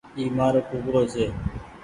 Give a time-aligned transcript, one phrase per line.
[0.17, 1.25] اي مآرو ڪوڪڙو ڇي۔